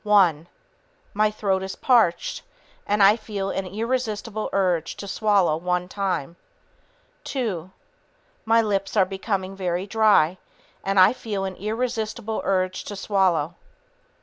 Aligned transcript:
"One... 0.03 0.47
My 1.13 1.29
throat 1.29 1.61
is 1.61 1.75
parched, 1.75 2.41
and 2.87 3.03
I 3.03 3.15
feel 3.15 3.51
an 3.51 3.67
irresistible 3.67 4.49
urge 4.51 4.95
to 4.97 5.07
swallow 5.07 5.57
one 5.57 5.87
time. 5.87 6.37
Two... 7.23 7.69
My 8.43 8.63
lips 8.63 8.97
are 8.97 9.05
becoming 9.05 9.55
very 9.55 9.85
dry, 9.85 10.39
and 10.83 10.99
I 10.99 11.13
feel 11.13 11.45
an 11.45 11.55
irresistible 11.55 12.41
urge 12.43 12.83
to 12.85 12.95
swallow. 12.95 13.53